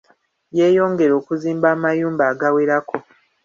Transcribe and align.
Yeyongera 0.57 1.13
okuzimba 1.21 1.67
amayumba 1.75 2.23
agawerako. 2.31 2.97